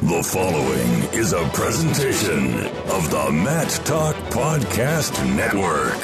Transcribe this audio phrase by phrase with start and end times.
[0.00, 2.54] The following is a presentation
[2.92, 5.98] of the Mat Talk Podcast Network.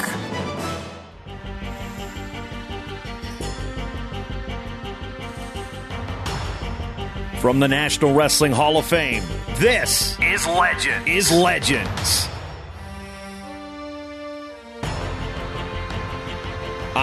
[7.39, 9.23] From the National Wrestling Hall of Fame,
[9.59, 11.07] this is Legend.
[11.07, 12.27] is Legends.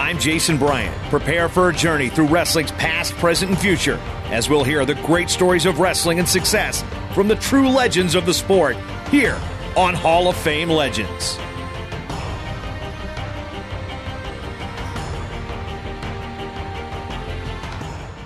[0.03, 0.93] I'm Jason Bryant.
[1.09, 5.29] Prepare for a journey through wrestling's past, present, and future as we'll hear the great
[5.29, 8.75] stories of wrestling and success from the true legends of the sport
[9.09, 9.39] here
[9.77, 11.37] on Hall of Fame Legends.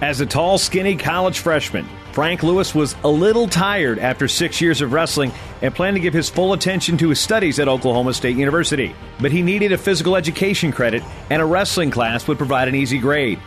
[0.02, 1.88] As a tall, skinny college freshman,
[2.18, 6.16] Frank Lewis was a little tired after six years of wrestling and planned to give
[6.16, 8.96] his full attention to his studies at Oklahoma State University.
[9.20, 12.98] But he needed a physical education credit, and a wrestling class would provide an easy
[12.98, 13.40] grade.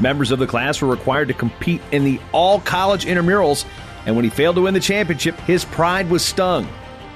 [0.00, 3.64] Members of the class were required to compete in the all college intramurals,
[4.04, 6.66] and when he failed to win the championship, his pride was stung.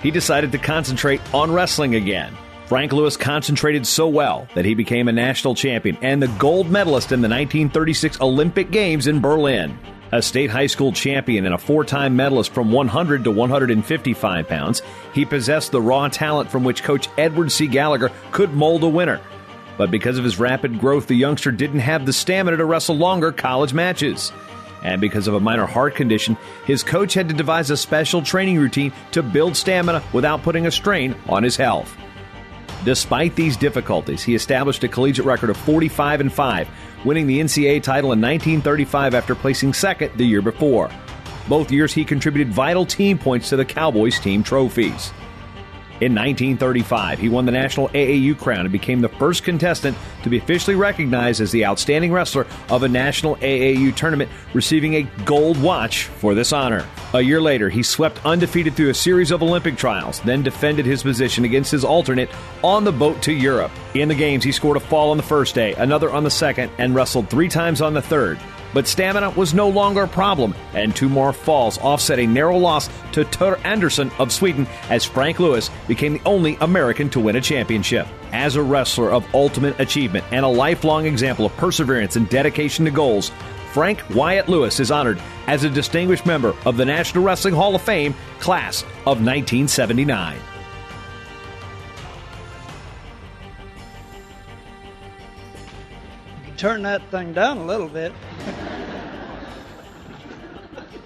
[0.02, 2.32] He decided to concentrate on wrestling again.
[2.66, 7.10] Frank Lewis concentrated so well that he became a national champion and the gold medalist
[7.10, 9.76] in the 1936 Olympic Games in Berlin.
[10.12, 14.82] A state high school champion and a four time medalist from 100 to 155 pounds,
[15.14, 17.66] he possessed the raw talent from which coach Edward C.
[17.66, 19.22] Gallagher could mold a winner.
[19.78, 23.32] But because of his rapid growth, the youngster didn't have the stamina to wrestle longer
[23.32, 24.32] college matches.
[24.82, 26.36] And because of a minor heart condition,
[26.66, 30.70] his coach had to devise a special training routine to build stamina without putting a
[30.70, 31.96] strain on his health.
[32.84, 36.68] Despite these difficulties, he established a collegiate record of 45 and 5,
[37.04, 40.90] winning the NCAA title in 1935 after placing second the year before.
[41.48, 45.12] Both years he contributed vital team points to the Cowboys team trophies.
[46.02, 50.36] In 1935, he won the National AAU crown and became the first contestant to be
[50.36, 56.06] officially recognized as the outstanding wrestler of a National AAU tournament, receiving a gold watch
[56.06, 56.84] for this honor.
[57.14, 61.04] A year later, he swept undefeated through a series of Olympic trials, then defended his
[61.04, 62.30] position against his alternate
[62.64, 63.70] on the boat to Europe.
[63.94, 66.72] In the games, he scored a fall on the first day, another on the second,
[66.78, 68.40] and wrestled three times on the third.
[68.74, 72.88] But stamina was no longer a problem, and two more falls offset a narrow loss
[73.12, 77.40] to Ture Andersson of Sweden as Frank Lewis became the only American to win a
[77.40, 78.06] championship.
[78.32, 82.90] As a wrestler of ultimate achievement and a lifelong example of perseverance and dedication to
[82.90, 83.30] goals,
[83.72, 87.82] Frank Wyatt Lewis is honored as a distinguished member of the National Wrestling Hall of
[87.82, 90.38] Fame class of 1979.
[96.62, 98.12] turn that thing down a little bit.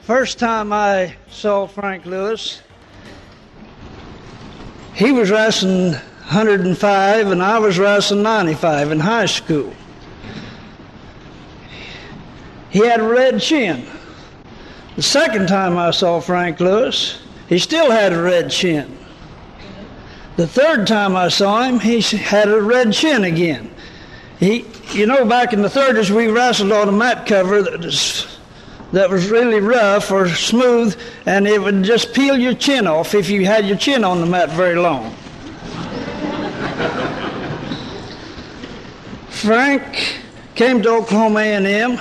[0.06, 2.62] First time I saw Frank Lewis,
[4.94, 9.74] he was wrestling 105 and I was wrestling 95 in high school.
[12.70, 13.84] He had a red chin.
[14.94, 18.96] The second time I saw Frank Lewis, he still had a red chin.
[20.36, 23.74] The third time I saw him, he had a red chin again.
[24.38, 28.35] He, you know, back in the 30s, we wrestled on a mat cover that was,
[28.96, 33.28] that was really rough or smooth, and it would just peel your chin off if
[33.28, 35.14] you had your chin on the mat very long.
[39.28, 40.22] Frank
[40.54, 41.98] came to Oklahoma A&M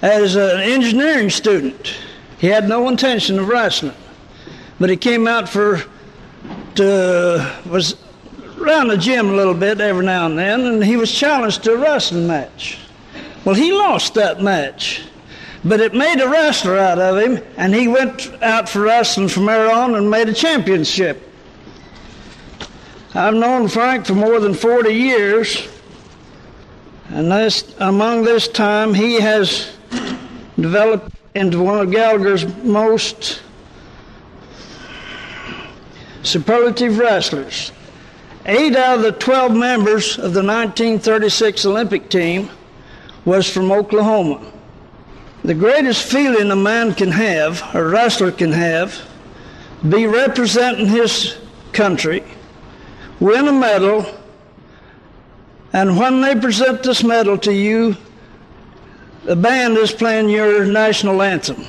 [0.00, 1.98] as an engineering student.
[2.38, 3.92] He had no intention of wrestling,
[4.80, 5.82] but he came out for
[6.76, 7.94] to was
[8.58, 11.74] around the gym a little bit every now and then, and he was challenged to
[11.74, 12.78] a wrestling match.
[13.44, 15.02] Well, he lost that match,
[15.66, 19.46] but it made a wrestler out of him, and he went out for wrestling from
[19.46, 21.20] there on and made a championship.
[23.14, 25.66] I've known Frank for more than 40 years,
[27.08, 29.76] and this, among this time, he has
[30.54, 33.42] developed into one of Gallagher's most
[36.22, 37.72] superlative wrestlers.
[38.44, 42.50] Eight out of the 12 members of the 1936 Olympic team
[43.24, 44.52] was from Oklahoma.
[45.46, 49.00] The greatest feeling a man can have, a wrestler can have,
[49.88, 51.38] be representing his
[51.72, 52.24] country,
[53.20, 54.04] win a medal,
[55.72, 57.96] and when they present this medal to you,
[59.22, 61.64] the band is playing your national anthem.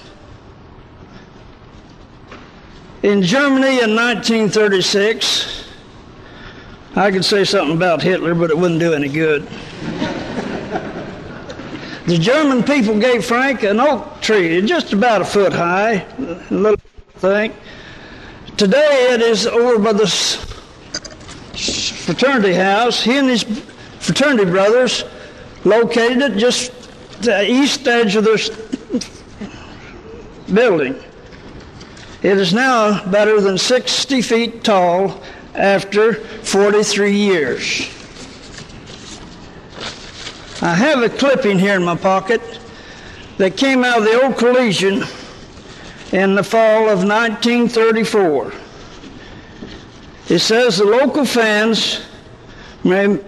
[3.03, 5.69] In Germany in 1936,
[6.95, 9.47] I could say something about Hitler, but it wouldn't do any good.
[12.07, 16.79] The German people gave Frank an oak tree, just about a foot high, a little
[17.15, 17.53] thing.
[18.55, 20.07] Today it is over by the
[22.05, 23.03] fraternity house.
[23.03, 23.43] He and his
[23.99, 25.03] fraternity brothers
[25.65, 26.71] located it just
[27.21, 28.51] the east edge of this
[30.53, 30.95] building.
[32.23, 35.21] It is now better than 60 feet tall
[35.55, 37.96] after 43 years.
[40.59, 42.41] I have a clipping here in my pocket
[43.37, 45.03] that came out of the O'Collegian
[46.11, 48.53] in the fall of 1934.
[50.29, 52.01] It says the local fans
[52.83, 53.19] may,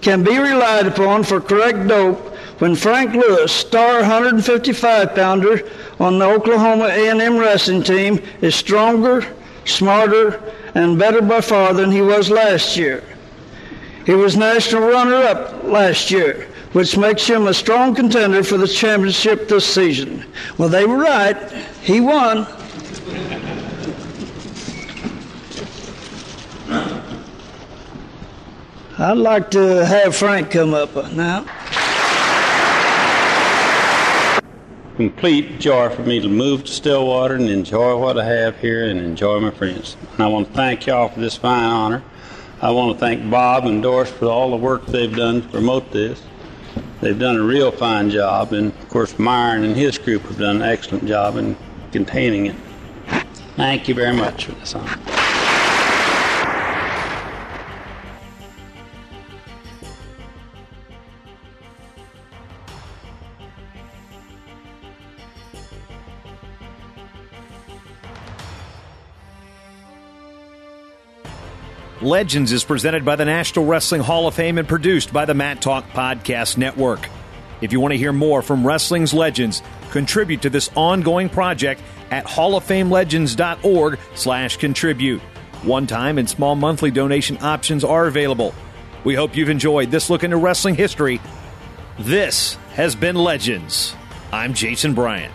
[0.00, 2.18] can be relied upon for correct dope
[2.60, 5.60] when Frank Lewis, star 155 pounder
[6.00, 9.24] on the Oklahoma A&M wrestling team, is stronger,
[9.64, 10.42] smarter,
[10.74, 13.04] and better by far than he was last year.
[14.08, 19.48] He was national runner-up last year, which makes him a strong contender for the championship
[19.48, 20.24] this season.
[20.56, 21.36] Well, they were right.
[21.82, 22.46] He won.
[28.98, 31.44] I'd like to have Frank come up now.
[34.96, 38.98] complete joy for me to move to Stillwater and enjoy what I have here and
[38.98, 39.98] enjoy my friends.
[40.14, 42.02] And I want to thank y'all for this fine honor.
[42.60, 45.92] I want to thank Bob and Doris for all the work they've done to promote
[45.92, 46.20] this.
[47.00, 50.56] They've done a real fine job, and of course, Myron and his group have done
[50.56, 51.56] an excellent job in
[51.92, 52.56] containing it.
[53.54, 55.17] Thank you very much for this honor.
[72.08, 75.60] Legends is presented by the National Wrestling Hall of Fame and produced by the Mat
[75.60, 77.06] Talk Podcast Network.
[77.60, 82.24] If you want to hear more from wrestling's legends, contribute to this ongoing project at
[82.24, 85.20] halloffamenlegends.org slash contribute.
[85.64, 88.54] One-time and small monthly donation options are available.
[89.04, 91.20] We hope you've enjoyed this look into wrestling history.
[91.98, 93.94] This has been Legends.
[94.32, 95.34] I'm Jason Bryant.